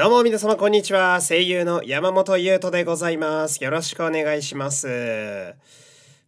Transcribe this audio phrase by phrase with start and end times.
[0.00, 1.20] どうも皆様こんにちは。
[1.20, 3.62] 声優の山本優斗でございます。
[3.62, 5.54] よろしくお願いします。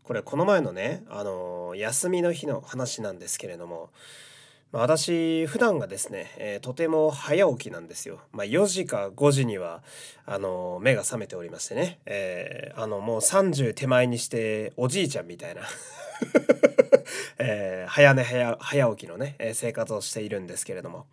[0.02, 3.88] これこの前のね、あの休みの日の話なんですけれども、
[4.72, 8.20] まあ私普段がですね、えーとても早起きなんですよ。
[8.32, 9.82] まあ、4時か5時には
[10.24, 15.62] あの目が覚めておりましてね、えーあのもう30手前にしておじいちゃんみたいな。
[17.38, 21.06] えー早寝早早起きのね、えー生活をしているんですけれども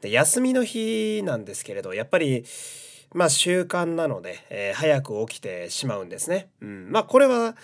[0.00, 2.44] で休みの日なんですけれどやっぱり
[3.12, 6.48] まあ習慣なので、えー早く起きてしまうんですね。
[6.62, 7.54] うん、まあこれは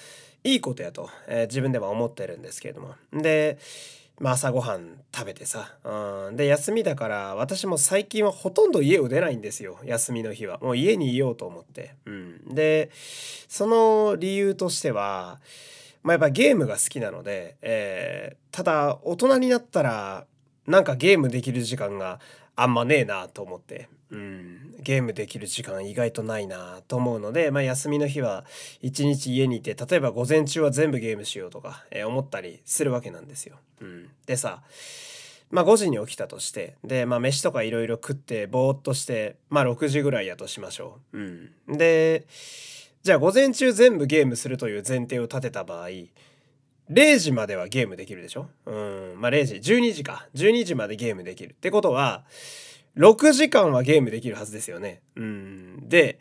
[0.45, 3.59] いいことやと、えー自分では思ってるんですけれどもで、
[4.20, 9.78] まあ、朝ごはん食べてさ、うん、で休みだから私も最近はほとんど家を出ないんですよ。
[9.83, 10.59] 休みの日は。
[10.59, 11.95] もう家にいようと思って。
[12.05, 12.91] うん、で
[13.48, 15.41] その理由としては
[16.02, 20.27] まあ、やっぱゲームが好きなので、えーただ大人になったら
[20.66, 22.20] なんかゲームできる時間が
[22.56, 28.44] あんまねえなと思って、うん、ゲームできる時間意外とないなと思うので、まあ、休みの日は
[28.83, 33.56] 一日家にいて例えば午前中は全部ゲームしようとか、えー思ったりするわけなんですよ。
[33.81, 34.62] うん、でさ
[35.50, 41.19] まあ5時に起きたとしてでまあ飯とかいろいろ食ってぼーっとしてまあ6時ぐらいやとしましょう。
[41.19, 41.20] う
[41.75, 42.27] ん、で
[43.03, 45.88] じゃあ午前中全部ゲームするという前提を立てた場合
[46.91, 48.48] 0時まではゲームできるでしょ？
[48.66, 49.14] うん。
[49.20, 50.27] まあ0時12時か。
[50.34, 51.53] 12時までゲームできる。
[51.53, 52.25] ってことは
[52.96, 55.02] 6時間はゲームできるはずですよね。
[55.16, 56.20] うんで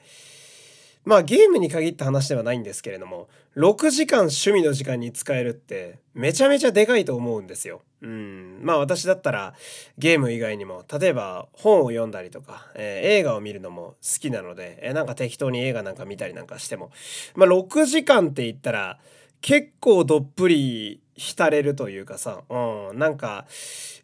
[1.05, 7.81] まあゲームに限った話ではないんですけれども6時間趣味の時間に使えるってめちゃめちゃでかいと思うんですよ。
[8.01, 9.53] うんまあ私だったら
[9.97, 16.91] ゲーム以外にも例えば本を読んだりとか、えー映画を見るのも好きなので、えーなんか適当に映画なんか見たりなんかしても
[17.35, 18.99] まあ6時間って言ったら
[19.41, 23.45] 結構どっぷり浸れるというかさ、うん、なんか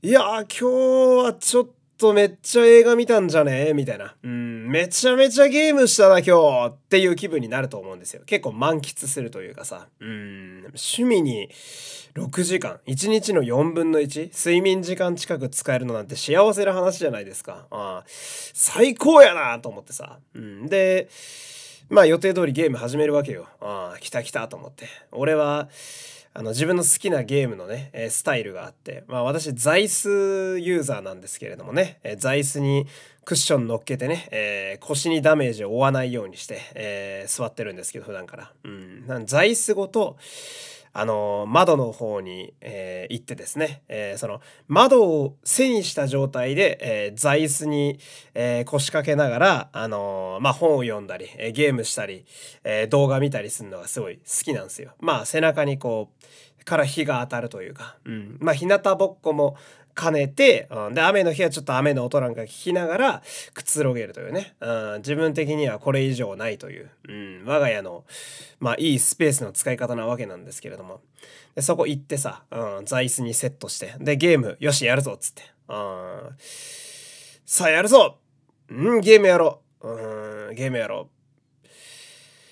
[0.01, 0.25] いやー
[0.59, 1.73] 今日はちょっと
[2.13, 3.73] めっちゃ映画見たんじゃね？
[3.73, 8.21] みたいな、うん、めちゃめちゃゲームしたな今日っていう気分になると思うんですよ。
[8.25, 11.49] 結構満喫するというかさ、うん、趣味に
[12.15, 12.79] 6時間。
[12.85, 17.65] 1日の4分の1睡眠時間近く使えるのなんて幸せな話じゃないですか。
[17.71, 18.03] ああ。
[18.07, 21.09] 最高やなと思ってさ、うん、で
[21.89, 23.47] まあ予定通りゲーム始めるわけよ。
[23.61, 24.87] ああ、来た来たと思って。
[25.11, 25.69] 俺は、
[26.37, 32.87] あの自分の好きなゲームのね、えスタイルがあって、まあ私、座椅子ユーザーなんですけれどもね、え座椅子に
[33.23, 38.51] クッション乗っけてね、えー腰にダメージを負わないようにして、えー座ってるんですけど、普段から。
[38.65, 39.07] うん。
[39.07, 40.17] なん座椅子ごと、
[40.97, 47.99] あの窓の方に、えー行ってですね、えーその窓を背にした状態で、えー座椅子に、
[48.33, 52.25] え腰掛けながら、あのまあ、本を読んだり、えゲームしたり、
[52.63, 54.93] え動画見たりするのがすごい好きなんですよ。
[55.01, 56.25] まあ背中にこう
[56.65, 59.57] から日が当たるというか、うん、まあ日向ぼっこも
[59.95, 63.23] 兼ねて、うん、で雨の日はちょっと雨の音なんか聞きながら
[63.53, 68.03] くつろげるというね、うん、自分的にはこれ以上ないという、うん、我が家の
[68.59, 71.01] まあいいスペースの使い方なわけなんですけれども。
[71.55, 76.35] でそこ行ってさ、うん、座椅子にセットしてでゲームよしやるぞっつって、うん、
[77.45, 78.17] さあやるぞ。
[78.69, 79.87] うんゲームやろう。
[79.87, 81.67] うんゲームやろう。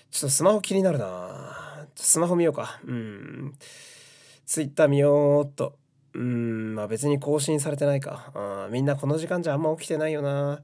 [0.10, 1.88] ちょっとスマホ気になるな。
[1.96, 2.80] スマホ見ようか。
[2.86, 3.54] うん。
[4.46, 5.76] ツイッター見ようっと。
[6.14, 8.32] うんまあ別に更新されてないか。
[8.36, 10.62] あみんなこの時間じゃあんま起きてないよな。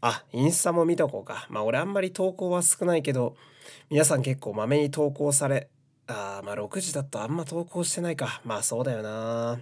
[0.00, 1.46] あインスタも見とこうか。
[1.50, 3.36] まあ俺あんまり投稿は少ないけど
[3.90, 5.68] 皆さん結構まめに投稿され
[6.08, 8.40] あまあ6時だとあんま投稿してないか。
[8.44, 9.60] まあそうだよな。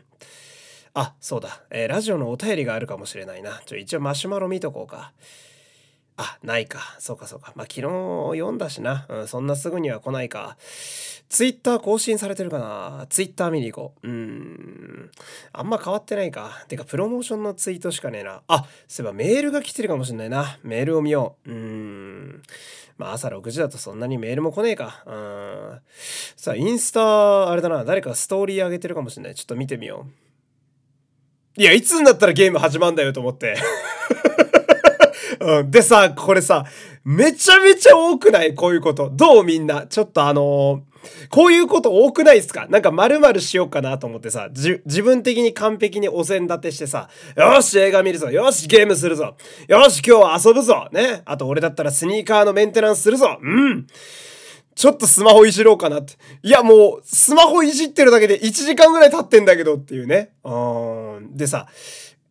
[0.95, 3.61] あそうだ、えーラジオのお便りがあるかもしれないな。
[3.67, 5.13] ちょ一応マシュマロ見とこうか。
[6.23, 7.83] あないかそうかそうかまあ昨日
[8.39, 10.59] 読んだしな、うん、そんなすぐには来ないか
[11.31, 14.09] ツイッター更新されてるかなツイッター見に行こう。
[14.09, 15.11] うーん。
[15.53, 16.65] あんま変わってないか。
[16.67, 18.43] てか、プロモーションのツイートしかねえな。
[18.49, 20.59] あ、そういえばメールが来てるかもしんないな。
[20.65, 21.51] メールを見よう。
[21.51, 22.43] うん。
[22.99, 25.05] まあ朝6時だとそんなにメールも来ねえか。
[25.07, 25.81] うん。
[26.37, 27.85] さあ、インスタ、あれだな。
[27.85, 29.35] 誰かストーリー上げてるかもしんない。
[29.37, 30.07] ちょっと見てみよ
[31.57, 31.61] う。
[31.61, 33.57] いや、いつになったらゲーム始まるんだよと思って。
[35.41, 36.65] うん、でさ、これさ、
[37.05, 38.55] めちゃめちゃ多くない？
[38.55, 39.11] こういうこと。
[39.11, 39.87] どうみんな？
[39.87, 40.91] ちょっとあのー
[41.31, 42.67] こういうこと多くないですか？
[42.69, 49.35] なんか丸々しようかなと思ってさ、じ自分的に完璧にお膳立てしてさ、よし映画見るぞよしゲームするぞ
[49.67, 53.87] よし今日は遊ぶぞねあと俺だったらスニーカーのメンテナンスするぞうん
[54.75, 56.15] ちょっとスマホいじろうかなって。
[56.43, 60.31] いやもう、スマホいじってるだけで1時間ぐらい経ってんだけどっていうね。
[60.43, 61.37] うん。
[61.37, 61.67] でさ、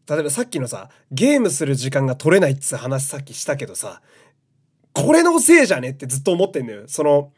[0.09, 4.01] 例えばさっきのさ、ゲームする時間が取れないっつ話さっきしたけどさ、
[4.93, 6.83] これのせいじゃねってずっと思ってんのよ。
[6.87, 7.31] その、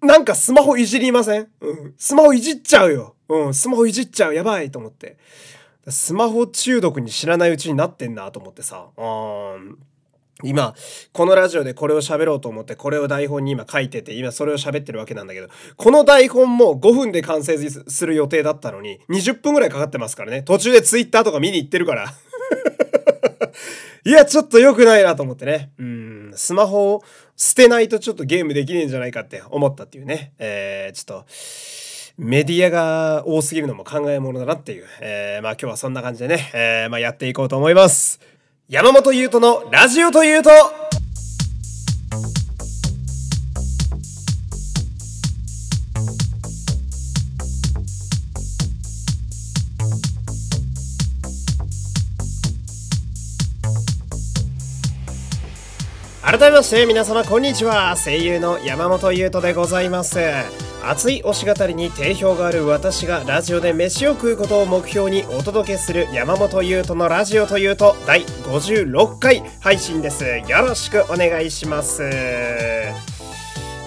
[0.00, 1.48] なんかスマホいじりません？
[1.60, 1.94] うん。
[1.98, 3.16] スマホいじっちゃうよ。
[3.28, 3.54] うん。
[3.54, 4.34] スマホいじっちゃう。
[4.34, 5.18] やばいと思って。
[5.88, 8.90] スマホ中毒に知らないうちになってんなと思ってさ。
[8.96, 9.78] うん。
[10.44, 10.74] 今、
[11.12, 20.42] このラジオでこれを喋ろうと思って、これを台本に今書いてて、今それを喋ってるわけなんだけど、この台本も5分で完成する予定だったのに、20分ぐらいかかってますからね。
[20.42, 22.14] 途中で Twitter とか見に行ってるから。
[24.04, 25.72] いや、ちょっと良くないなと思ってね。
[25.78, 27.02] うん、スマホを
[27.36, 30.32] 捨てないとちょっとゲームできねえんじゃないかって思ったっていうね。
[30.38, 31.26] えー、ちょっと、
[32.16, 34.86] メディアが多すぎるのも考えものだなっていう。
[35.00, 38.20] えー、まあ今日はそんな感じでね、えー、まあやっていこうと思います。
[38.70, 40.50] 山本優斗のラジオというと。
[56.20, 57.96] 改めまして皆様こんにちは。
[57.96, 60.18] 声優の山本優斗でございます。
[60.88, 70.24] 熱い推し語りに定評がある私がラジオで飯を食うことを目標にお届けする山本優斗のラジオというと第56回配信です。
[70.24, 72.02] よろしくお願いします。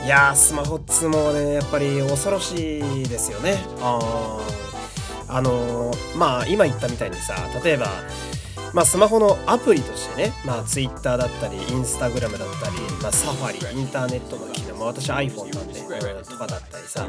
[0.06, 3.58] いやスマホっつもねやっぱり恐ろしいですよね。
[3.82, 4.40] あ
[5.28, 7.34] あのー、まあ今言ったみたいにさ
[7.64, 7.88] 例えば
[8.74, 15.82] まあ、スマホのアプリとしてね、まあ、Twitter だったり、Instagram だったり、まあ、サファリ、インターネットの機能、まあ、私 iPhone なんで、
[16.24, 17.08] とかだったりさ、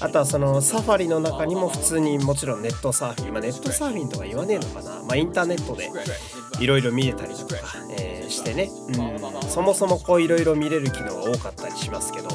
[0.00, 5.90] あとはそのサファリの中にも普通にもちろんネットサーフィン、まあ、ネットサーフィンとか言わねえのかな、まあ、インターネットで
[6.60, 7.56] いろいろ見れたりとか、
[7.98, 8.90] えー、してね、う
[9.46, 12.28] ん、そもそもこういろいろ見れる機能が多かったりしますけど、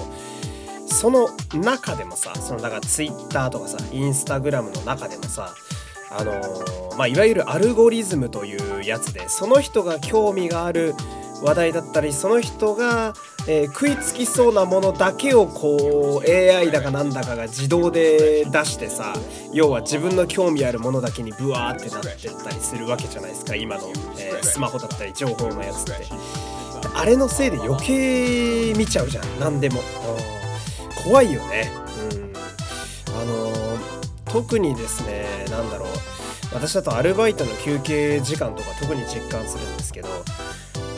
[0.87, 5.53] その中でもさ、そのだから Twitter とかさ、Instagram の中でもさ、
[6.15, 10.93] あのー、まあ、いわゆるアルゴリズムというやつでその人が興味がある
[11.41, 13.13] 話題だったりその人が、
[13.47, 19.13] えー、食いつきそうなものだけをこう AI だかなんだかが自動で出してさ
[19.51, 25.93] 要は自分の興味あるものだけにブワーってなってったりするわけじゃないですか今の、えー、スマホだったり情報のやつって。
[26.95, 29.81] あれのせいで余計見ちゃうじゃん何でも。
[31.03, 31.71] 怖いよね。
[32.11, 32.33] うん。
[33.19, 33.51] あの
[34.25, 35.92] 特にですね何だろう。
[36.53, 40.09] 私だとアルバイトの休憩時間とか特に実感するんですけど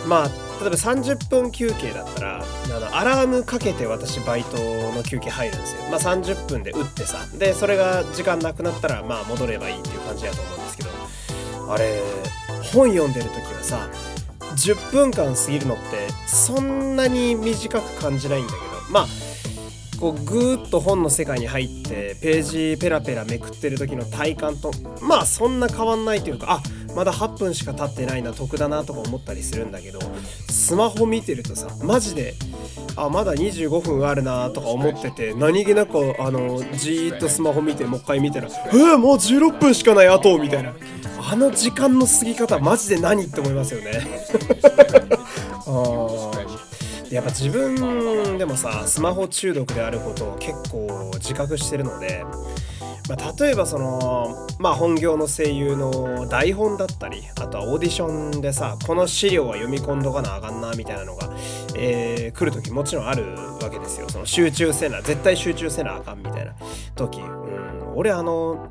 [0.08, 0.28] まあ
[0.62, 4.58] 例えば30分休憩だったらあのアラームかけて私バイト
[4.94, 5.82] の休憩入るんですよ。
[5.90, 10.90] まあ30分で打ってさでそれが時間なくなったらまあ戻ればいいっていう感じだと思うんですけど
[11.70, 12.02] あれ
[12.74, 13.90] 本読んでる時はさ
[14.56, 19.08] 10分間過ぎるのってそんなに短く感じないんだけどまあ
[20.06, 24.72] こうぐーっと本の世界に入ってページペラペラめくってる時の体感と
[25.02, 30.00] まあそんな変わんないというかあまだ8分しか経ってないな得だなとか思ったりするんだけど
[30.48, 32.36] スマホ見てるとさマジで
[32.96, 40.74] あまだ25分あるなとか思ってて何気なくあのじーっとスマホ見てもう一回見たらえー、もう16分しかないあとみたいな。
[41.28, 44.06] あの時間の過ぎ方マジで何って思いますよね。
[45.66, 46.32] あ
[47.16, 52.26] やっぱ自分でもさスマホ中毒であることを結構自覚してるので、
[53.08, 61.30] まあ、例えばそのまあ本業の声優の台本だったりあとはオーディションでさこの資料は読み込んどかなあかんなみたいなのが、
[61.78, 64.10] えー、来る時もちろんあるわけですよ。
[64.10, 66.54] その集中せな絶対集中せなあかんみたいな
[66.96, 68.68] 時、うん、俺あの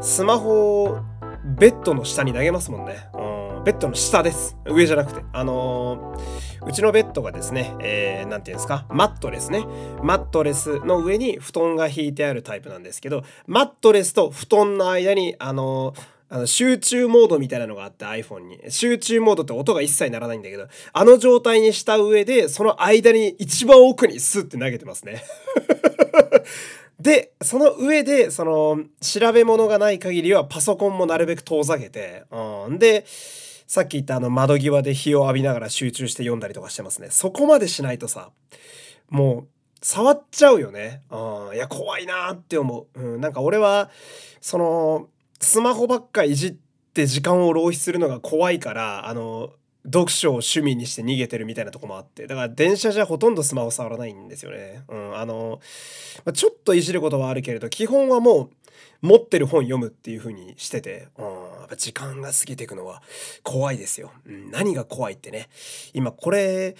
[0.00, 0.98] スマホを
[1.44, 3.18] ベッドの下に投げますもんね、う、
[3.64, 9.66] ベッドの下です上じゃなくてあのーうちのベッドがですね、えー、なんていうんですか、マットレスね。
[10.02, 15.92] マットレスの上に布団が引いてあるタイプなんですけど、マットレスと布団の間に、あの
[16.28, 18.60] あの集中モードみたいなのがあって iPhone に。
[18.70, 25.24] 集中モードって音が一切ならないんだけど、あの状態にした上で、その間に一番奥にスッて投げてますね。
[27.00, 32.78] で、その上で、その、調べ物がない限りはパソコンもなるべく遠ざけて、うん。
[32.78, 33.04] で、
[33.72, 37.08] さっき言ったあの窓際で日を浴びながら集中して読んだりとかしてますね。
[37.10, 38.30] そこまでしないとさ、
[39.08, 39.48] もう
[39.80, 41.00] 触っちゃうよね。
[41.10, 43.00] うん、いや、怖いなって思う。
[43.00, 43.88] うん、なんか俺は、
[44.42, 45.08] その、
[45.40, 46.54] スマホばっかいじっ
[46.92, 49.54] て時間を浪費するのが怖いから、あの、
[49.86, 52.26] 読書を趣味にして逃げてるみたいなとこもあって。
[52.26, 54.82] だから電車じゃほとんどスマホ触らないんですよね。
[54.86, 55.60] うん、あの、
[56.26, 58.50] まちょっといじることはあるけれど、基本はもう、
[59.00, 61.30] 持ってる本読むっていう風にしてて、うん、や
[61.64, 63.02] っぱ時間が過ぎていくのは
[63.42, 64.12] 怖いですよ。
[64.50, 65.48] 何が怖いってね。
[65.92, 66.76] 今これ、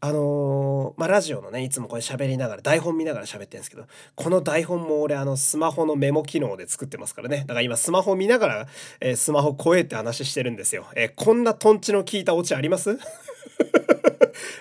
[0.00, 7.38] あのー、まあ、ラジオのね、いつもこれ喋りながら、台本見ながら喋ってるんですけど、この台本も俺、あの、スマホのメモ機能で作ってますからね。
[7.40, 8.66] だから今、スマホ見ながら、
[9.00, 10.86] えー、スマホ超えって話してるんですよ。
[10.94, 12.98] えー、こんなトンチの効いたオチあります？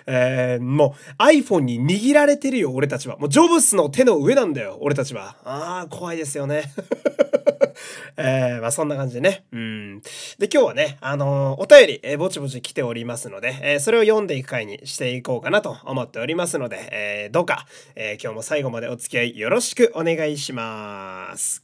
[0.06, 3.18] えー、もう iPhone に握られてるよ、俺たちは。
[3.18, 5.36] もうジョブスの手の上なんだよ、俺たちは。
[5.44, 6.72] ああ、怖いですよね。
[8.18, 9.46] えー、まあそんな感じでね。
[9.52, 10.02] うん。
[10.40, 17.66] で、今日はね、あのー、お便り、えー、ぼちぼち来ておりますので、えー、それを読んでいく回にしていこうかなと思っておりますので、えー、どうか、
[17.96, 21.64] えー、今日も最後までお付き合いよろしくお願いします。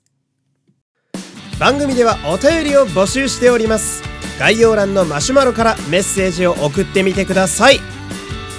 [1.59, 4.01] 番組ではお便りを募集しております。
[4.39, 8.00] 概要欄のマシュマロからメッセージを送ってみてください。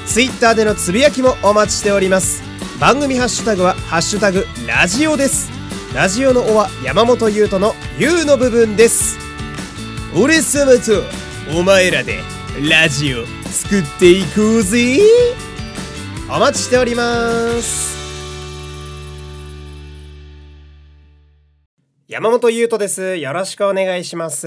[0.06, 2.42] Twitter でのつぶやきもお待ちしております。
[2.80, 5.50] 番組ハッシュタグは、ハッシュタグ、ラジオです。
[5.94, 9.18] ラジオの「お」は山本優斗の「優」の部分です。
[10.16, 11.04] 俺様と
[11.54, 12.20] お前らで
[12.68, 14.98] ラジオ作っていこうぜ。
[16.30, 17.92] お待ちしております。
[22.08, 23.16] 山本優斗です。
[23.16, 24.46] よろしくお願いします。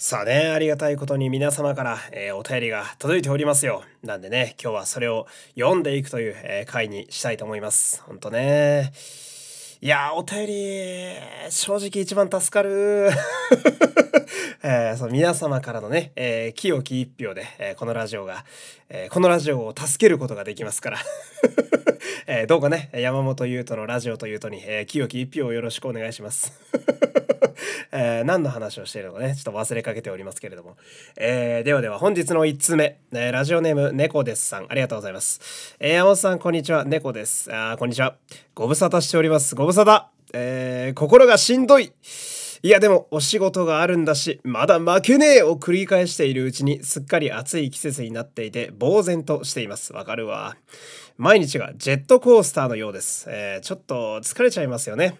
[0.00, 3.82] さあね、ありがたいことに皆様から、えー、お便りが届いておりますよ。
[4.04, 5.26] なんでね、今日はそれを
[5.58, 8.00] 読んでいくという、えー、回にしたいと思います。
[8.02, 8.92] ほんとね。
[9.80, 11.14] いやお便り、
[11.50, 13.10] 正直一番助かる。
[14.62, 18.44] えー、その皆様からのね、えー、清き一票で、えー、このラジオが、
[18.88, 20.98] えー、このラジオを助けることができますから。
[22.26, 26.52] えー、どうかね、山本優斗のラジオというとに、えー、清き一票をよろしくお願いします。
[27.90, 30.76] えー、何の話をしているのかね、ちょっと忘れかけておりますけれども。
[31.16, 35.76] えー、ではでは本日の1通目、えー、ラジオネーム猫ですさん、ありがとうございます。
[35.80, 37.48] えー、山本さん、こんにちは、猫です。
[37.54, 38.16] あこんにちは。
[38.54, 39.54] ご無沙汰しております。
[39.54, 40.04] ご無沙汰。
[40.34, 41.92] えー、心がしんどい。
[42.62, 49.92] いやでもお仕事があるんだし、まだ負けねえを繰り返しているうちにすっかり暑い季節になっていて呆然としています。
[49.92, 50.56] わかるわ。
[51.16, 53.26] 毎日がジェットコースターのようです。
[53.28, 55.18] えー、ちょっと疲れちゃいますよね。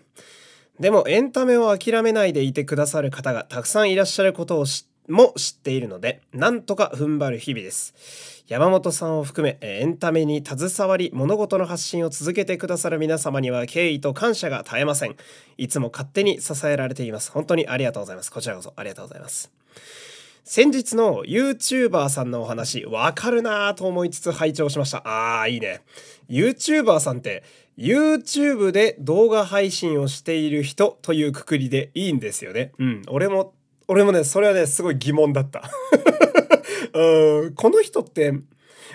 [0.81, 4.67] でもエンタメを諦めないでいてくださる方がたくさんいらっしゃることを
[5.09, 8.38] も知っているので、なんとか踏ん張る日々です。
[8.49, 15.17] 山本さんを含めエンタメに携わり物事の発信を続けてくださる皆様には敬意と感謝が絶えません。
[15.59, 17.31] いつも勝手に支えられています。
[17.31, 18.33] 本当にありがとうございます。
[18.33, 19.53] こちらこそありがとうございます。
[20.45, 25.03] 先日の YouTuber さんのお話、わかるなぁと思いつつ拝聴しました。
[25.05, 25.83] あー、いいね。
[26.31, 27.45] YouTuber さんって
[27.77, 32.73] YouTube で動画配信をしている人というくくりでいいんですよね。
[32.79, 33.03] うん。
[33.09, 33.53] 俺も、
[33.89, 35.71] 俺もね、それはね、すごい疑問だった。
[36.93, 38.35] うん、この人って、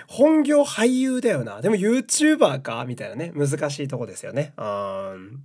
[0.06, 1.60] 本業俳優だよな。
[1.60, 2.84] でも YouTuber か？
[2.86, 3.32] みたいなね。
[3.34, 4.52] 難しいとこですよね。
[4.58, 5.44] うん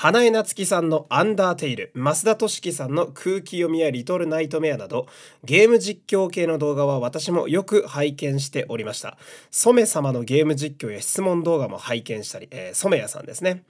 [0.00, 5.08] 花江夏樹さんのアンダーテイル、増田俊樹さんの空気読みやリトルナイトメアなど、
[5.42, 9.18] ゲーム実況系の動画は私もよく拝見しておりました。
[9.50, 13.64] 染様のゲーム実況や質問動画も拝見したり、えー、染谷さんですね。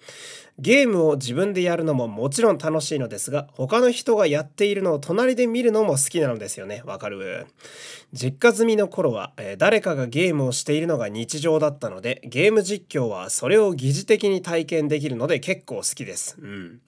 [0.59, 6.83] ゲームを自分でやるのももちろん楽しいのですが、他の人がやっているのを隣で見るのも好きなのですよね。
[6.85, 7.47] わかる？
[8.13, 16.37] 実家住みの頃は、えー、誰かがゲームをしているのが日常だったので、ゲーム実況はそれを疑似的に体験できるので結構好きです。
[16.41, 16.81] うん。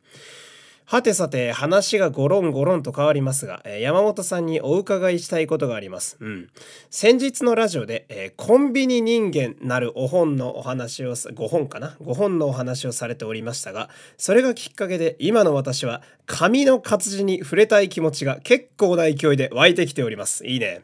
[0.90, 6.16] はてさて話がゴロンゴロンと変わりますが、えー、山本さんにお伺いしたいことがあります。
[6.18, 6.49] うん。
[6.90, 20.44] 先日のラジオで、えー、コンビニ人間なるお本のお話を、5本かな ?5 本のお話をされておりましたが、それがきっかけで今の私は紙の活字に触れたい気持ちが結構な勢いで湧いてきております。
[20.44, 20.82] いいね。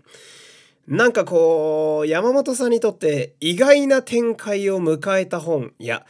[0.87, 6.07] なんかこう、山本さんにとって意外な展開を迎えた本や、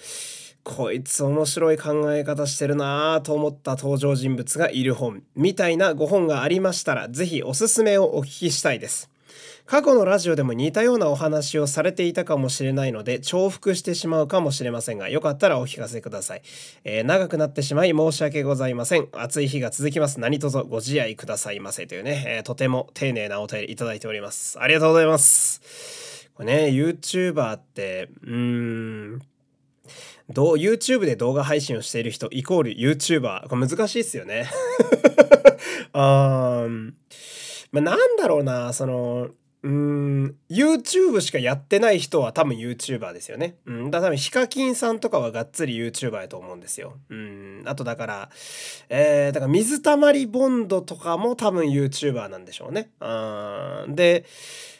[0.68, 9.08] こいつ面白い考え方してるなぁと思った登場人物がいる本みたいなご本がありましたら、ぜひおすすめをお聞きしたいです。
[9.64, 16.42] 過去のラジオでも似たようなお話をされていたかもしれないので重複してしまうかもしれませんがよかったらお聞かせください、
[16.84, 19.08] えー、長くなってしまい申し訳ございません。
[19.12, 20.18] 暑い日が続きます。
[20.18, 24.58] 何卒ご自愛くださいませというね、えー、とても丁寧なお便りいただいております。
[24.60, 26.28] ありがとうございます。
[26.34, 29.22] これね YouTuber ってうーん
[30.30, 34.48] どう YouTube で動画配信をしている人イコール YouTuber これ難しいっすよね
[35.92, 36.92] あー
[37.72, 39.28] まあ、なんだろうなその
[39.62, 43.56] うん YouTube しかやってない人は多分 YouTuber ですよね。
[43.66, 46.94] うん、だから多分ヒカキンさんとかはがっつり YouTuber やと思うんですよ。
[47.10, 48.30] うん、あとだから、
[48.88, 52.90] えー、だから水たまりボンドとかも多分 YouTuber なんでしょうね。
[53.00, 54.24] うん、で、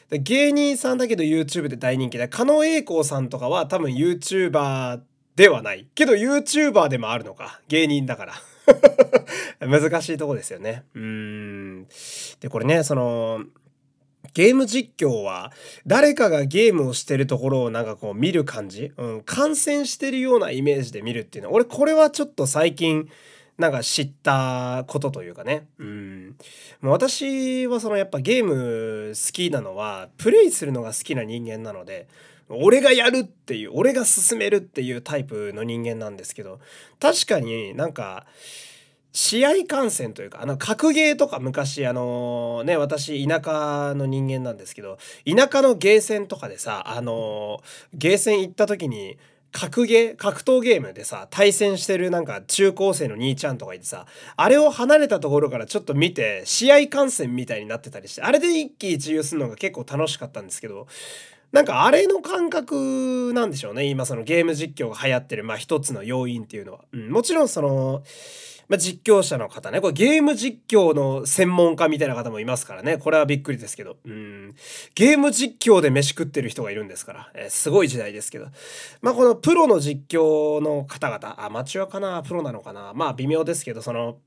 [0.09, 5.01] 芸人さんだけど YouTube で大人気で、狩野英孝さんとかは多分 YouTuber
[5.37, 5.87] ではない。
[5.93, 7.61] けど YouTuber でもあるのか。
[7.67, 8.33] 芸人だから。
[9.61, 10.83] 難しいとこですよね。
[10.95, 11.87] うん。
[12.39, 13.43] で、これね、その、
[14.33, 15.51] ゲーム実況は
[15.85, 23.09] 誰かがゲームをしてるところをなんかこう見る感じ、うん、観戦してるようなイメージで見るっていうのは俺これはちょっと最近
[23.57, 25.67] なんか知ったことというかね。
[25.79, 26.35] うん。
[26.81, 32.07] もう私はそのやっぱゲーム好きなのは、プレイするのが好きな人間なので、
[32.49, 36.59] 俺がやるっていう、俺が進めるっていうタイプの人間なんですけど、
[36.99, 38.25] 確かになんか、
[39.11, 47.61] 試合観戦というか、あの、格ゲーとか昔、あのね、私、田舎の人間なんですけど、田舎のゲーセンとかでさ、あの
[47.93, 49.17] ゲーセン行った時に、
[49.51, 60.87] 格ゲー格闘ゲームでさ対戦してるなんか中高生の兄ちゃんとかいてさあれを離れたところからちょっと見て試合観戦みたいになってたりしてあれで一喜一憂するのが結構楽しかったんですけど
[61.57, 66.81] なんかあれの感覚なんでしょうね今そのゲーム実況が流行ってるまあ一つの要因っていうのは。
[66.91, 68.03] うん、もちろんその
[68.67, 74.55] まあ、実況者の方ね、これゲーム実況の専門家みたいな方もいますからね、これはびっくりですけど、うん、
[74.93, 78.47] ゲーム実況で飯食ってる人がいるんですから、えー、すごい時代ですけど、
[79.01, 84.17] まあ、このプロの実況の方々、アマチュアかな、プロなのかな、まあ微妙ですけど、その、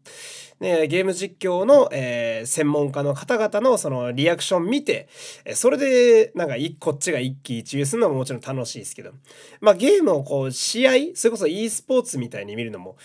[0.58, 5.08] ね、ゲーム実況の、えー、専門家の方々のそのリアクション見て、
[5.44, 9.12] えそれでなんかこっちが一喜一憂するのももちろん楽しいですけど、
[9.60, 12.96] まあゲームをこう試合、それこそ e スポーツみたいに見るのも、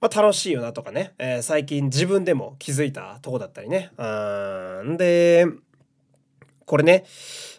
[0.00, 0.83] まあ、楽しいよなと。
[0.84, 3.90] かね、えー、最近自分でも気づいたとこだったりね。
[3.98, 5.46] うん、で、
[6.66, 7.04] これね、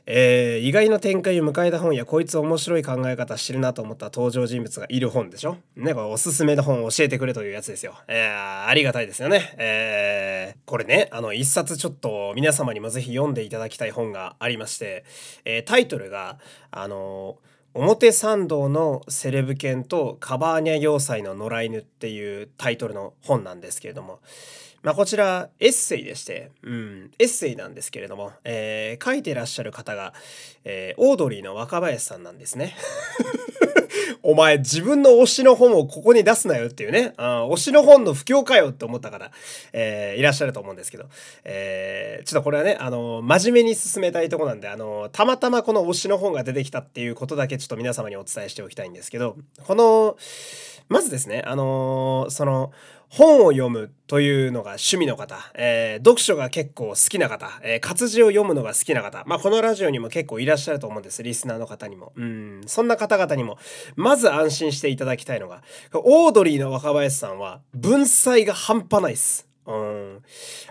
[0.07, 7.95] えー、意外な展開を迎えた本やこいつ面白い考え方してるなと思った登場人物がいる本でしょね、これおすすめの本を教えてくれというやつですよ。
[8.07, 9.55] えー、ありがたいですよね。
[9.57, 15.05] えー、これね、あの、一冊ちょっと皆様にもぜひ読んでいただきたい本がありまして、
[15.43, 16.39] えー、タイトルが、
[16.71, 17.37] あの
[17.77, 24.21] 表参道のセレブ犬とカバーニャ要塞の野良犬っていうタイトルの本なんですけれども、
[24.85, 30.13] まあ、こちらエッセイでして、うん、エッセイなんですけれども、えー、書いてらっしゃる方が、
[30.63, 32.75] えー、オードリーの若林さんなんですね。
[34.21, 39.31] お前自分の推しの本をここに出すなよっていうね、あ推しの本の不況かよって思った方、
[39.73, 41.05] えー、いらっしゃると思うんですけど、
[41.45, 50.15] えー、ちょっとこれはね、あの、真面目に進めたいとこなんで、あの、たまたまこの推しの本が出てきたっていうことだけちょっと皆様にお伝えしておきたいんですけど、この、
[50.87, 52.71] まずですね、あのその、
[53.09, 62.13] 本を読むというのが趣味の方、えー、読書が結構好きな方、えー、活字を読むのが好きな方、まあ、このラジオにも結構いらっしゃると思うんです、リスナーの方にも。
[62.15, 63.57] うん、そんな方々にも、
[63.95, 65.63] まず安心していただきたいのが、
[65.93, 69.47] オードリーの若林さんは、文才が半端ないっす。
[69.67, 70.21] うん、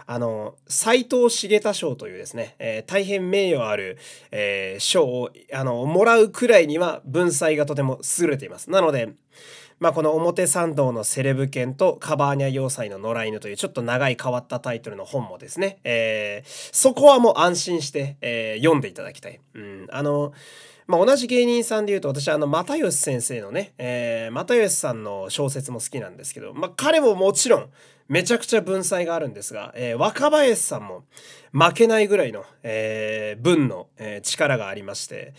[0.07, 3.99] あの斎藤茂太賞というですね、えー、大変名誉ある、
[4.31, 8.70] えー、賞をあのもらうくらいには文才がとても優れています。
[8.70, 9.09] なので
[9.81, 19.41] まあ、この表参道のセレブ犬とカバーニャ要塞の野良犬というちょっと長い変わったタイトルの本もですね、えー、そこはもう安心して、えー、読んでいただきたい。
[19.55, 20.33] うん、あの
[20.87, 27.71] まあ、同じ芸人さんで言うと私あの又吉先生のね、えー、又吉さんの小説も好きなんですけど、まあ、彼ももちろん
[28.09, 31.05] めちゃくちゃ文才があるんですが、えー、若林さんも
[31.53, 35.33] 負けないぐらいの、えー、文の、えー、力がありまして、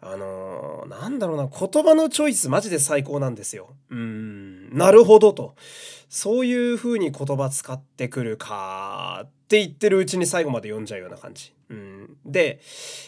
[0.00, 3.74] あのー、なんだろうな、言葉のチョイスマジで最高なんですよ。
[3.90, 5.54] うん、なるほどと。
[6.08, 11.52] そういう風に言葉使ってくるかって言ってるうちに最後まで読んじゃうような感じ。
[11.68, 12.60] うん、で、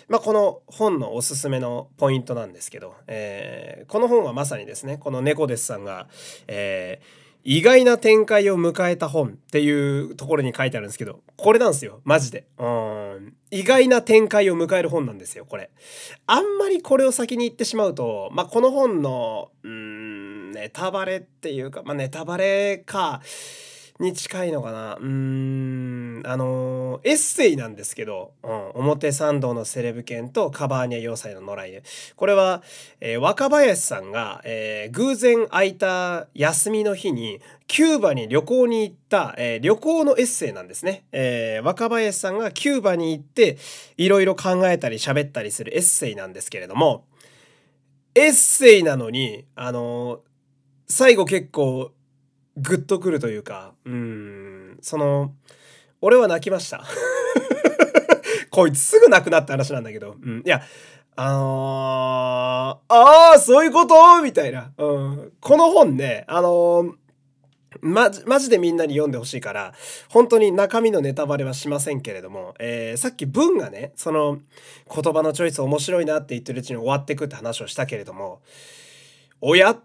[0.08, 6.08] まあ、この本のおすすめのポイントなんですけど、えー、この本はまさにですね、この猫ですさんが、
[6.48, 12.00] えー意外な展開を迎えた本っていうところに書いてあるんですけど、これなんですよ。
[12.04, 12.46] マジで。
[12.58, 13.34] うん。
[13.50, 15.70] 意外な展開を迎える本なんですよ、これ。
[16.26, 23.22] あんまりこれを先に言ってしまうと、まあ、この本の、うん、ネタバレっていうか、まあ、ネタバレか、
[24.00, 24.94] に近いのかな。
[24.94, 25.89] うーん、
[26.24, 31.82] あのエッセイなんですけど、うん、表参道のセレブ犬とカバーニャ要塞の野良犬。
[32.16, 32.62] これは、
[33.00, 41.04] えー、若林さんが、えー、偶然空いた休みの日に、キューバに旅行に行った、えー、旅行のエッセイなんですね。
[41.12, 43.58] えー、若林さんがキューバに行って、
[43.96, 47.04] いろいろ考えたり喋ったりするエッセイなんですけれども、
[48.14, 50.20] エッセイなのに、あの
[50.88, 51.92] 最後結構
[52.56, 55.32] グッとくるというか、うん、その、
[56.00, 56.84] 俺は泣きました。
[58.50, 60.62] こいつすぐ亡くなった話なんだけど、うん、いや、
[61.16, 64.22] あのー、ああ、そういうこと？
[64.22, 65.32] みたいな、うん。
[65.40, 66.92] この本ね、あのー、
[67.82, 69.74] ま、マジでみんなに読んでほしいから、
[70.08, 74.38] 本当に中身のネタバレはしませんけれども、えー、さっき文がね、その
[74.92, 78.40] 言葉のチョイス面白いなって言ってるうちに終わってくって話をしたけれども、
[79.40, 79.80] 親っ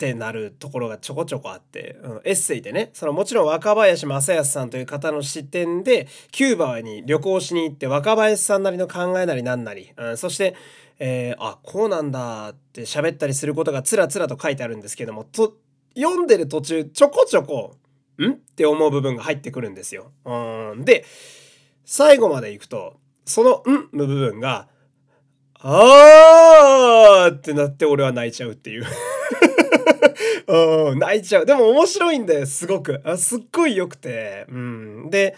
[0.00, 10.56] ってなるところがちょこちょこあって、うん、エッセイでねそのもちろん若林正康さんという方の視点でキューバに旅行しに行って若林さんなりの考えなりなんなり、うん、そして、
[10.98, 15.58] えー、あこうなんだって喋ったりすることがつらつらと書いてあるんですけどもと
[15.94, 17.76] 読んでる途中ちょこちょこ
[18.18, 18.32] ん？
[18.32, 20.12] って思う部分が入ってくるんですよ。
[20.24, 20.84] うん。
[20.84, 21.04] で、
[21.84, 23.96] 最後まで行くと、そのん？
[23.96, 24.68] の部分が、
[25.58, 28.84] あーってなって俺は泣いちゃうっていう
[30.46, 31.46] うん、泣いちゃう。
[31.46, 33.00] でも面白いんだよ、すごく。
[33.04, 34.46] あすっごい良くて。
[34.48, 35.10] うん。
[35.10, 35.36] で、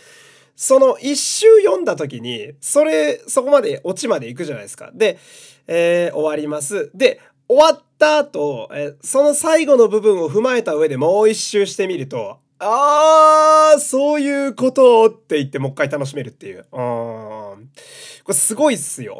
[0.57, 4.91] その一周読んだ時に、それ、そこまで、オチまで行くじゃないですか。
[4.95, 5.19] で、
[5.67, 6.91] えー、終わります。
[6.95, 16.59] で、終わった後、えその最後の部分を踏まえた上でもう一周してみると、あー、そういうことって言ってもう一回楽しめるっていう。
[16.59, 16.67] うん。
[16.71, 19.19] これすごいっすよ。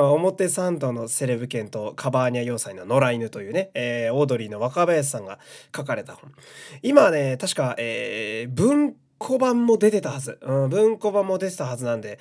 [0.00, 5.38] 表参道のセレブ犬とカバーニャ要塞の野良犬というね、えー、オードリーの若林さんが
[5.74, 6.32] 書かれた本。
[6.82, 10.38] 今はね、確か、えー、文庫版も出てたはず。
[10.42, 12.18] うん、文庫版も出てたはずなんで、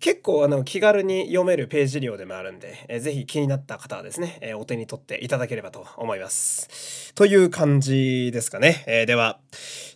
[0.00, 7.12] 結構あの気軽に読めるページ量でもあるんで、えー、ぜひ気になった方はですね、えー、お手に取っていただければと思います。
[7.14, 8.82] という感じですかね。
[8.86, 9.40] えー、では、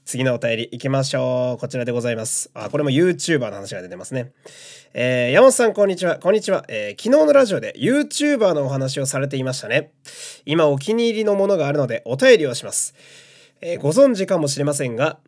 [0.04, 1.58] 次のお便り行きましょう。
[1.58, 2.50] こちらでございます。
[2.52, 4.32] あ、これも YouTuber の話が出てますね。
[4.92, 6.18] えー、山本さん、こんにちは。
[6.18, 6.66] こんにちは。
[6.68, 9.92] えー、昨日のラジオで YouTuber のお話をされていましたね。
[10.44, 12.94] 今お気に入りのものがあるのでお便りをします。
[13.62, 15.18] えー、ご存知かもしれませんが、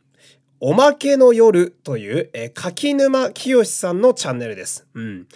[0.58, 4.86] おまけの夜という、えー、柿沼清さんのチャンネルです。
[4.94, 5.26] うん。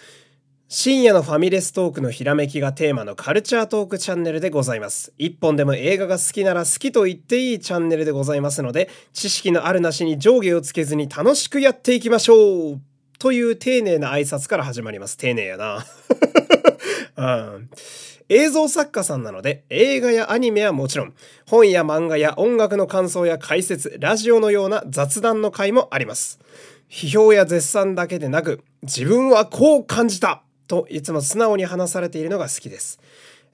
[0.67, 5.13] 深夜のファミレストークのひらめきがテーマのカルチャートークチャンネルでございます。
[5.19, 12.81] 一本でも映画が好きなら好きと言っていいチャンネルでございますので、知識のあるなしに上下をつけずに楽しくやっていきましょう
[13.19, 15.17] という丁寧な挨拶から始まります。
[15.17, 15.85] 丁寧やな。
[17.17, 17.21] う
[17.57, 17.69] ん
[18.33, 21.13] 映像作家さんなので映画やアニメはもちろん
[21.45, 26.39] 本や漫画や音楽の感想や解説ラジオのような雑談の回もあります。
[26.89, 33.01] 批評や絶賛だけでなく自分はこう感じたといつも素直に話されているのが好きです。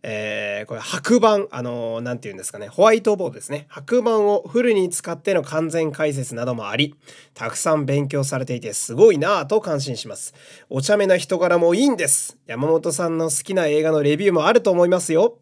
[0.03, 3.65] えー、これ白板、あのー、なんて言うんですかね、ホワイトボードですね。
[3.69, 6.95] 白板をフルに使っての完全解説などもあり、
[7.33, 10.33] たくさん勉強されていてすごいなぁと感心します。
[10.69, 12.37] お茶目な人柄もいいんです。
[12.45, 15.39] 山本さんの好きな映画のレビューもあると思いますよ。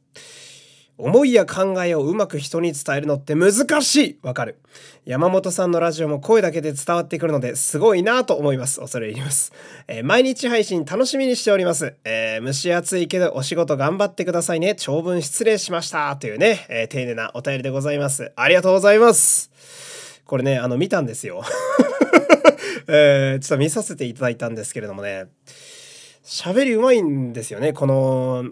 [0.97, 4.59] 思いや考えをうまく人に伝えるのって難しいわかる。
[5.05, 8.79] 山本さんのラジオも声だけで伝わってくるのですごいなと思います。
[8.79, 9.51] 恐れ入ります。
[9.87, 11.95] えー、毎日配信楽しみにしております。
[12.05, 14.73] えー、蒸し暑いけどお仕事頑張ってくださいね。
[14.75, 16.15] 長文失礼しました。
[16.15, 18.31] というね、えー、丁寧なお便りでございます。
[18.37, 19.51] ありがとうございます。
[20.25, 21.43] これね、あの、見たんですよ。
[22.87, 25.25] えー、ちょっと見させていただいたんですけれどもね、
[26.23, 27.73] 喋りうまいんですよね。
[27.73, 28.45] この、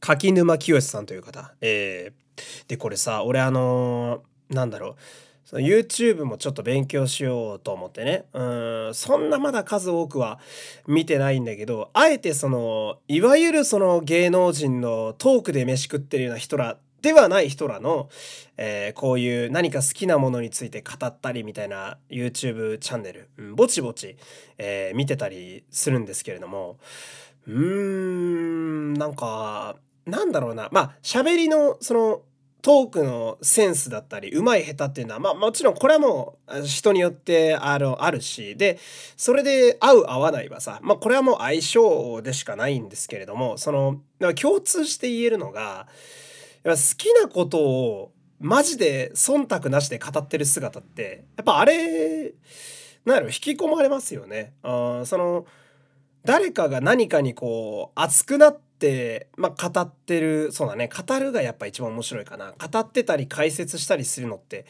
[0.00, 1.52] 柿沼清さんという方。
[1.60, 4.94] えー、で、これさ、俺あのー、なんだろう。
[5.44, 8.24] その YouTube もちょっと勉強しようと思ってね。
[8.32, 10.40] うん、そんなまだ数多くは
[10.88, 18.08] 見てないんだけど、あえてその、いわゆるその芸能人のトークで飯食ってるような人らではない人らの、
[18.56, 24.16] えー、こういう何か好きなものについて語ったりみたいな YouTube チャンネル、うん、ぼちぼち、
[24.58, 26.78] えー、見てたりするんですけれども、
[27.46, 29.76] うーん、なんか、
[30.06, 32.22] なんだろうな、まあ、喋りの、その、
[32.66, 38.80] トークのセンスだったり、うまい下手っていうのは、まあもちろんこれはもう人によってあるあるし、で、
[39.16, 44.00] それで合う合わないはさ、まあこれはもう相性でしかないんですけれども、その、
[44.34, 45.86] 共通して言えるのが、
[46.64, 52.34] 好きなことをマジで忖度なしで語ってる姿って、やっぱあれ、
[53.04, 54.54] なんやろ、引き込まれますよね。
[54.64, 55.46] あその、
[56.24, 58.65] 誰かが何かにこう熱くなって、
[59.36, 60.88] まあ、語ってるそうだね。
[60.88, 62.52] 語るがやっぱ一番面白いかな。
[62.52, 64.66] 語ってたり解説したりするのって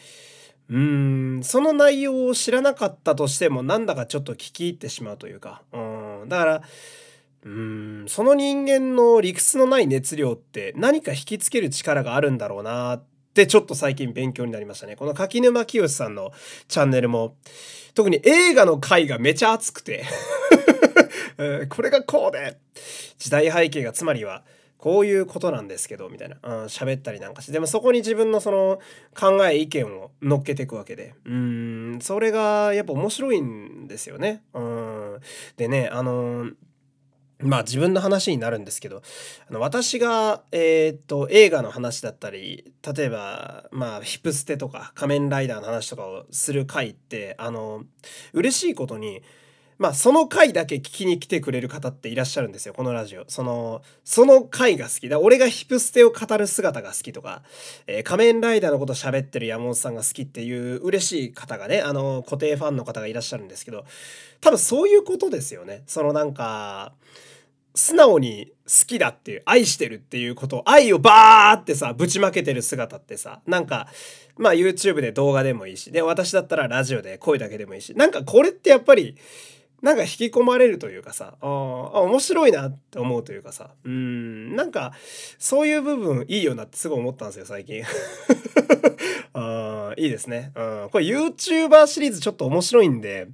[0.68, 5.62] うーんその内容を知らなかったとしてもなんだかちょっと聞き入ってしまうというか。
[5.72, 6.62] うんだから
[7.44, 14.96] うんその人間の理屈のない熱量って何か引きつける力があるんだろうなってちょっと最近勉強になりましたね。
[14.96, 16.32] この柿沼清さんの
[16.66, 17.36] チャンネルも
[17.94, 20.04] 特に映画の回がめちゃ熱くて。
[21.68, 22.56] これがこうで。
[23.18, 24.44] 時代背景がつまりは
[24.78, 26.36] こういうことなんですけどみたいな。
[26.66, 27.52] 喋、うん、ったりなんかして。
[27.52, 28.78] でもそこに自分のその
[29.18, 31.14] 考え意見を乗っけていくわけで。
[31.24, 34.42] うんそれがやっぱ面白いんですよね。
[34.54, 35.20] うん。
[35.56, 36.50] でねあの
[37.40, 39.02] まあ自分の話になるんですけど
[39.48, 47.84] あの私が、えー、っと映画の話だったり例えばまあヒプステとか仮面ライダーの話とかをする回ってあの
[48.32, 49.22] 嬉しいことに
[49.78, 53.24] まあその回だけ聞きに来てくれる方っていらっしゃるんですよこのラジオ。
[53.28, 55.08] そのその回が好き。
[55.08, 57.42] だ俺がヒプステを語る姿が好きとか、
[57.86, 63.84] えー、仮面ライダーのこと喋ってる山本さんが好きっていう嬉しい方がねあの固定ファンの方がいらっしゃるんですけど
[64.40, 65.82] 多分そういうことですよね。
[65.86, 66.92] そのなんか
[67.76, 73.88] 素直に好きだっていう、愛してるっていうこと、愛をバーってさ、ぶちまけてる姿ってさ、なんか、
[74.38, 79.16] まあ YouTube で動画でもいいし、で、私だったらラジオで声だけでもいいし、なんかこれってやっぱり、
[79.86, 81.48] なんか引き込まれるというかさ、ああ、
[82.00, 84.92] 面白いなって思うというかさ、うん、なんか、
[85.38, 87.84] そういう部分いいよなってすごい思ったんですよ、最近。
[89.32, 90.50] あいいですね。
[90.56, 93.28] うん、これ YouTuber シリーズちょっと面白いんで、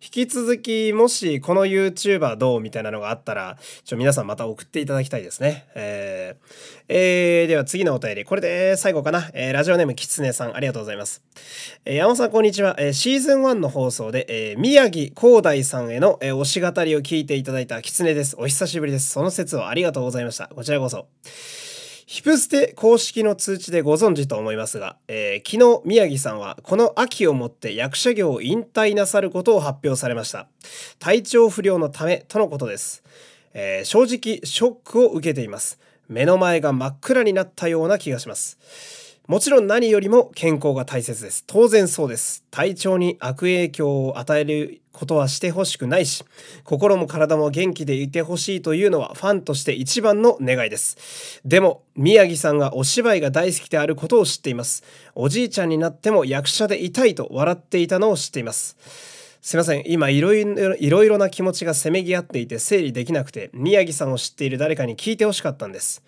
[0.00, 5.66] 引き続き、もしこの YouTuber どうみたいなのがあったら、ちょ、皆さんまた送っていただきたいですね。
[5.74, 8.24] えー、えー、では次のお便り。
[8.24, 9.28] これで最後かな。
[9.34, 11.22] えー、ラジオネームきつねさん、ありがとうございます。
[11.84, 12.76] えー、山本さん、こんにちは。
[12.78, 18.36] えー、シーズン1の放送で、えー、宮城広大さんへの、えー、推し語りを聞いていただいたきつねです。
[18.38, 19.10] お久しぶりです。
[19.10, 20.48] その説はありがとうございました。
[20.48, 21.06] こちらこそ。
[22.10, 30.48] ヒプステ公式の通知でご存知と思いますが、えー、昨日宮城さんはこの秋をもって役者業を引退なさることを発表されました。
[30.98, 33.04] 体調不良のためとのことです。
[33.52, 35.78] えー、正直ショックを受けています。
[36.08, 38.58] 目の前が真っ暗になったような気がします。
[39.26, 41.44] もちろん何よりも健康が大切です。
[41.46, 42.42] 当然そうです。
[42.50, 46.24] 体調に悪影響を与えることはしてほしくないし、
[46.64, 51.40] 心も体も元気でいてほしいというのはファンとして一番の願いです。
[51.44, 54.82] でも、宮城さんがお芝居が大好きであることを知っています。
[55.14, 58.76] おじいちゃんになっても役者でいたいと笑っていたのを知っています。
[59.40, 59.84] すいません。
[59.86, 66.02] 今いろいろ、いろいろな気持ちがせめぎ合っていて整理できなくて、宮城さんを知っている誰かに聞いてほしかったんです。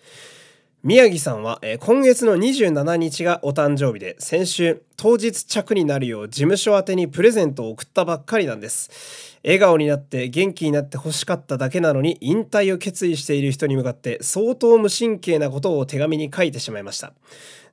[0.83, 8.89] 宮城さんは、えー、今月の27日がお誕生日で先週当日着になるよう事務所宛にプレゼントを送ったばっかりなんです。
[9.43, 17.13] 笑顔になって元気になって欲しかっただけなのに引退を決意している人に向かって相当無神経なことを手紙に書いてしまいました。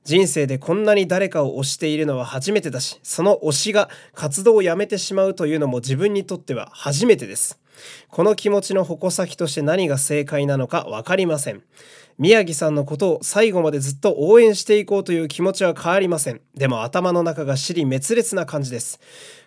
[0.03, 7.59] 人生でこんなに誰かを推しているのは初めてだしその推しが活動をやめてしまうというのも自分にとっては初めてです。
[8.09, 11.63] この気持ちの矛先として何が正解なのか分かりません。
[12.19, 16.41] 宮城さんのことを最後までずっと応援していこうという気持ちは変わりません。
[16.53, 18.99] でも頭の中が尻滅裂な感じです。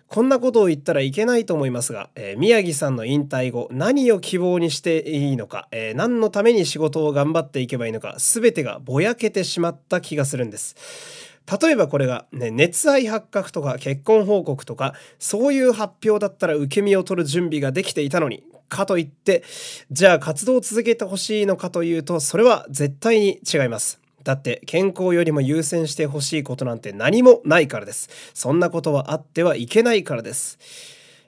[0.08, 10.76] こんなことを言ったらいけないと思いますが、えー、宮城さんの引退後、何を希望にしていいのか、えー、何のために仕事を頑張っていけばいいのか、全てがぼやけてしまった気がするんです。
[11.60, 19.44] 例えばこれが、ね、熱愛発覚とか結婚報告とかそういう発表だったら受け身を取る準備ができていたのにかといって、
[19.90, 24.00] じゃあ活動を続けてほしいのかというと、それは絶対に違います。
[24.24, 28.08] だって健康よりも優先してほしいことなんて何もないからです。
[28.34, 30.58] そんなことはあってはいけないからです。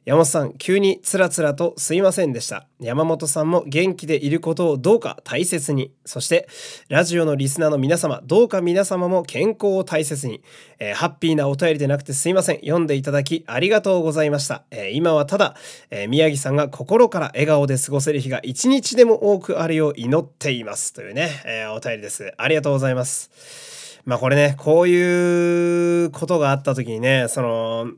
[0.04, 2.68] 山本さん、急につらつらとすいませんでした。
[2.78, 5.94] 山本さんも元気でいることをどうか大切に。
[6.04, 6.46] そして、
[6.90, 10.42] ラジオのリスナーの皆様、どうか皆様も健康を大切に。
[10.78, 12.56] えー、ハッピーなお便りでなくてすいません。
[12.56, 14.64] 読んでいただきありがとうございました。
[14.70, 15.56] えー、今はただ、
[15.90, 20.92] えー、宮城さんが心から笑顔で過ごせる日が一日でも多くあるよう祈っています。
[20.92, 22.34] というね、えお便りです。
[22.36, 24.02] ありがとうございます。
[24.04, 27.92] まあこれね、こういうことがあった時にね、その、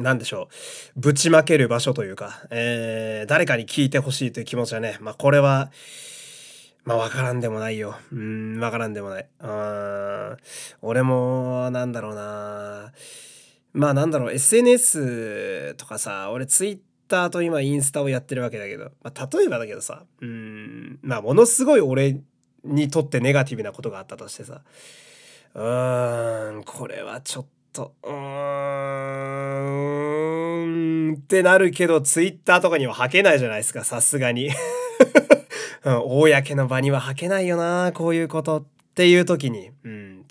[0.00, 0.48] なんでしょ
[0.96, 1.00] う。
[1.00, 5.70] ぶちまける場所というか、えー、誰かに聞いてほしいという気持ちはね、まあこれは、
[6.84, 7.96] まあわからんでもないよ。
[8.12, 9.28] うん、わからんでもない。
[9.40, 10.36] うん、
[10.80, 12.92] 俺も、なんだろうな。
[13.72, 16.78] まあなんだろう、SNS とかさ、俺ツイッ
[17.08, 22.20] ターと今インスタをやってるわけだけど、まあ例えばだけどさ、うん、まあものすごい俺
[22.64, 24.62] にとってネガティブなことがあったとしてさ、
[25.54, 28.12] うーん、これはちょっと、と、うー
[31.12, 34.50] ん、ってなるけど、ツイッターとかには吐けないじゃないですか、さすがに。
[35.84, 39.70] うん、公の場には吐けないよな、こういうことっていう時に。
[39.84, 40.24] うん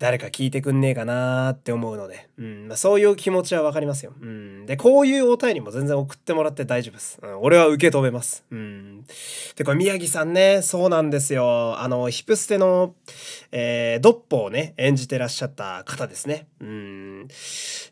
[0.00, 4.14] 誰か聞いてくんねえかなって思うので、うんまあ、そういう気持ちはわかりますよ。
[4.18, 7.18] うん、で、こういうお便りも全然送ってもらって大丈夫です。
[7.22, 8.42] うん、俺は受け止めます。
[8.50, 9.04] うん、
[9.56, 11.78] で、これ宮城さんね、そうなんですよ。
[11.78, 12.94] あの、ヒプステの、
[13.52, 16.46] えー、ドッポをね、演じてらっしゃった方ですね。
[16.62, 17.28] うん、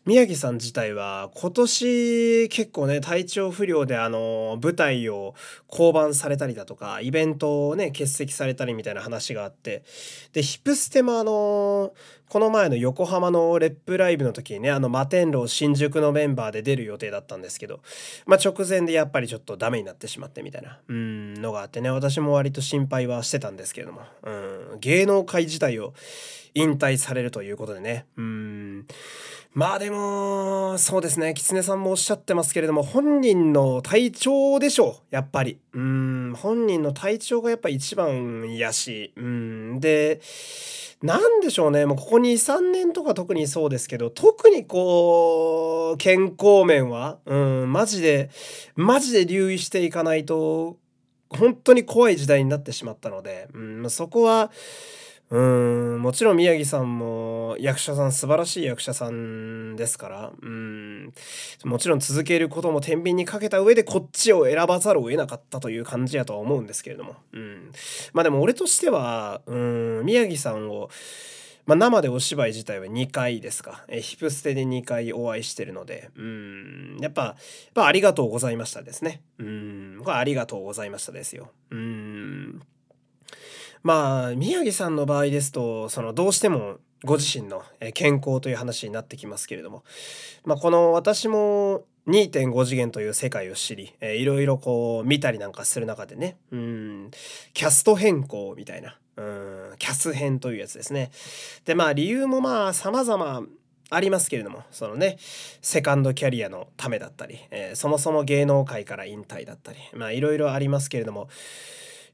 [0.05, 5.35] 宮城さん自体は今年結構ね、体調不良であの、舞台を
[5.67, 9.83] 降板されたりだとか、イベントをね、欠席されたりみたいな話があって、
[10.33, 11.93] で、ヒプステもあの、
[12.29, 17.79] この前の横浜のレップライブの時にね、あの、摩天楼新宿のメンバーで出る予定だったんですけど、
[18.27, 24.29] まあ、直前でやっぱりちょっとダメになってしまってみたいな、うん、のがあってね、私も割と心配はしてたんですけれども、う
[24.75, 25.93] ん、芸能界自体を
[26.53, 28.85] 引退されるということでね、うん、
[29.53, 35.59] まあでも、そうですね、狐さんもおっしゃってますけれども、本人の体調でしょう、やっぱり。
[35.73, 40.21] うん、本人の体調がやっぱ一番やし、うん、で、
[41.01, 48.29] なんでしょうね、もうここ2、3年とか特にそうですけど、特にこう、健康面は、うん、マジで、
[48.75, 50.77] マジで留意していかないと、
[51.29, 54.51] 本当に怖い時代になってしまったので、うん、そこは
[55.31, 60.31] うんもちろん宮城さんも役者さん素晴らしい役者さんですから。
[60.41, 61.13] うん。
[61.65, 67.15] もちろん続けることも天秤にかけた上でこっちを選ばざるを得なかったという感じやとは思うんですけれども。
[67.33, 67.71] うん。
[68.13, 70.89] まあでも俺としてはうん宮城さんを
[71.69, 77.35] まあ、生でお芝居自体は2回ですか、えヒプステで2回お会いしてるので、うん、やっぱ、やっ
[77.75, 79.21] ぱありがとうございましたですね。
[79.37, 81.51] うん、これありがとうございましたですよ。
[81.69, 82.61] うん。
[83.83, 87.63] まあ、宮城さんの場合ですと、その、どうしてもご自身の
[87.93, 89.83] 健康という話になってきますけれども、
[90.43, 97.11] まあ、この私も2.5次元という世界を知り、いろいろこう見たりなんかする中でね、うん、
[97.53, 101.11] キャスト変更みたいな、うん、キャス編というやつですね。
[101.65, 103.43] で、まあ理由もまあ様々
[103.91, 105.17] ありますけれども、そのね、
[105.61, 111.29] セカンドキャリアのためだったり、えー、そもそも芸能界から引退だったり、まあいろいろありますけれども、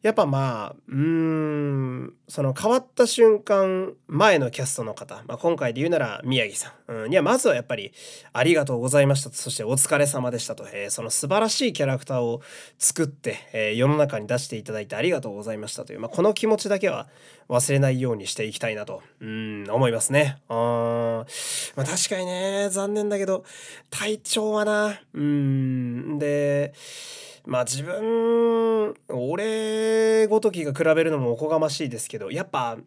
[0.06, 7.92] やっぱまあうんその変わった瞬間前のキャストの方、まあ、今回で言うなら宮城さん、うん、いやまずはやっぱり
[8.32, 9.32] ありがとうございました。
[9.32, 12.42] そしてお疲れ様でしたと、えー、その素晴らしいキャラクターを
[12.78, 17.08] 作って、えー、世の中に出していただいてありがとうございましたという、まあ、この気持ちだけは
[17.50, 20.38] 忘れないようにしていきたいなとうん思いますね。
[20.50, 21.26] あ、
[21.76, 23.44] まあ、確かにね残念だけど
[23.90, 26.76] 体調はなうんで
[27.46, 32.78] まあ自分俺ごときが比べるのもおこがましいですけどやっぱ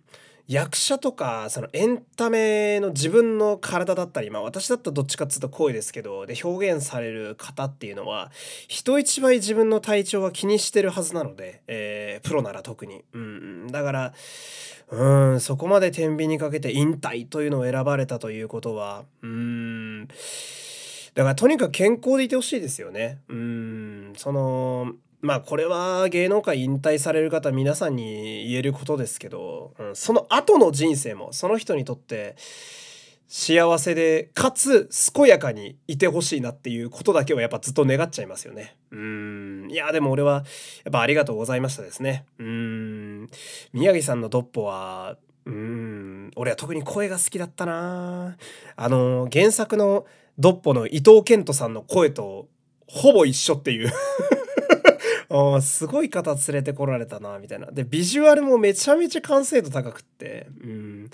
[0.48, 8.30] 役者とかそのエンタメの自分の体だったりまあ私だったらどっちかっつうと声ですけどで表現される方っていうのは
[8.66, 14.14] 人一倍自分の体調は気にしてるはずなので、えー、プロなら特に、うん、だから
[14.90, 20.08] うんそこまで天秤にかけて引退というのを選ばれたということはうん
[21.18, 23.18] だからとにかく健康でいてほしいですよね。
[23.28, 23.67] うん
[24.16, 32.36] そのまあこれは芸能界引退される方皆さんに言えることですけど、うん、その後の人生もその人にとって
[33.26, 38.76] 幸せでかつ健やかにいてほしいなっていうことだけはやっぱずっと願っちゃいますよね。
[38.90, 40.44] うんいやでも俺は
[40.84, 42.24] やっぱありがとうございましたですね。
[42.38, 43.28] うん
[43.72, 48.36] 宮城さんのドッポはうん俺は特に声が好きだったな
[48.76, 50.06] あの原作の
[50.38, 52.48] ドッポの伊藤健人さんの声と
[52.88, 53.92] ほぼ一緒っていう。
[55.61, 57.66] すごい方連れてこられたなみたいな。
[57.70, 60.46] でビジュアルもめちゃめちゃ完成度高くって。
[60.62, 61.11] うん。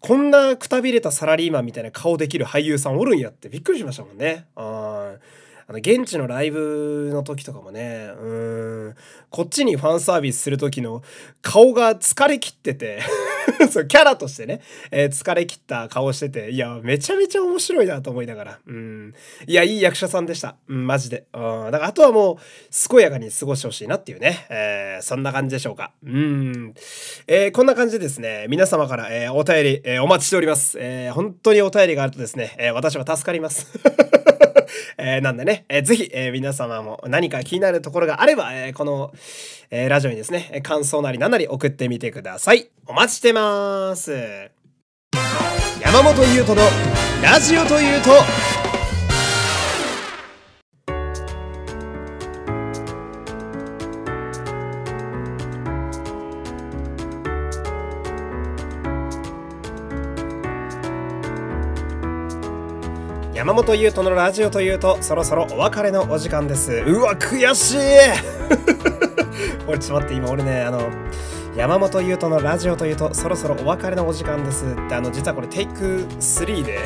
[0.00, 3.48] こんなくたびれたサラリーマンみたいな顔できる俳優さんおるんやって。
[3.48, 4.46] びっくりしましたもんね。
[4.54, 5.16] あ
[5.66, 8.10] あの現地のライブの時とかもね。
[8.18, 8.26] う
[8.90, 8.94] ん。
[9.28, 11.02] こっちにファンサービスする時の
[11.42, 13.00] 顔が疲れきってて。
[13.70, 18.58] そうキャラとしてね、えー、疲れきった顔してていやめちゃめちゃ面白いなと思いながら。
[18.66, 19.14] うん。
[19.46, 20.56] いやいい役者さんでした。
[20.68, 21.24] うんマジで。
[21.32, 21.70] うん。
[21.70, 25.92] だからあとはもう健やかに過ごしてほしいなっていうね、えー、そんな感じでしょうか。
[26.04, 26.74] うん、
[27.26, 33.66] えー、こんな感じでですね皆様から、えー、お便り、えー、お待ちしております、えー、本当にお便りがあるとですね、え、私は助かります。
[34.98, 39.12] えー、なんでね、えー、ぜひ、えー、皆様も何か気になるところがあれば、えー、この、
[39.70, 42.68] えー、ラジオにですね、感想なり何なり送ってみてください。
[42.86, 44.12] お待ちしてます。
[45.80, 46.66] 山本優斗の
[47.22, 48.10] ラジオというと、
[63.58, 66.74] 山本優斗のラジオというとそろそろお別れのお時間です。
[66.86, 67.78] うわ悔しい。
[69.66, 70.88] 俺ちょっと待って今俺ねあの
[71.56, 74.64] 山本優斗のラジオというとそろそろお別れのお時間です。
[74.64, 76.78] ってあの実はこれテイク3で。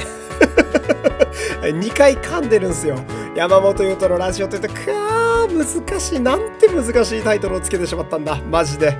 [1.60, 2.96] 2回噛んでるんすよ。
[3.36, 8.38] 山本優斗のラジオというとくー難しいなんて難しいタイトルをつけてしまったんだ。
[8.50, 8.96] マジで。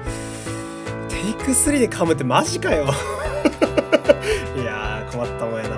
[1.09, 2.85] テイク3で噛むってマジかよ。
[4.61, 5.72] いやー困ったもんやな。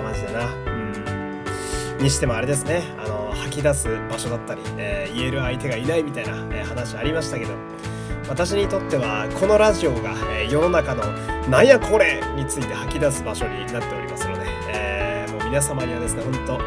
[2.05, 7.53] にしてもあれですねあの吐き出す場所だったり、えー、言える相手がいないみたいな、えー、話ありましたけど
[8.29, 11.03] 私にとってはこのラジオが、えー、世の中の
[11.49, 16.59] 「なんやこれ!」について吐き出す場所になっておりますので、えー、もう皆様にはですね本当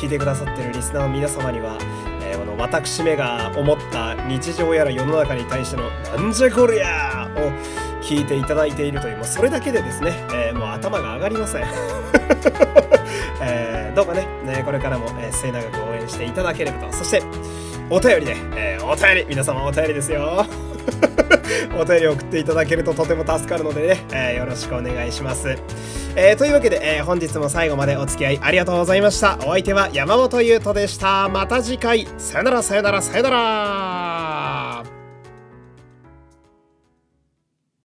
[0.00, 1.76] 聞いてくださってるリスナーの皆様には、
[2.22, 11.64] えー、この私めが思った日常やら世の中に対しての「なんじゃこりゃ!」を聞いていただいているというもうそれだけでですね、えー、もう頭が上がりません、
[13.42, 17.22] えー、どうかねねこれからも、えー、末永く応援していただければとそして
[17.90, 20.46] お便りで、えー、お便り皆様お便りですよ
[21.78, 25.56] お便りを送っていただけるととても助かるのでね、えー、よろしくお願いします。
[26.16, 29.36] えー、というわけで、えー、本日も最後までお付き合いありがとうございました。
[29.40, 31.28] お相手は山本優斗でした。
[31.28, 32.08] また次回。
[32.16, 34.05] さよならさよならさよなら。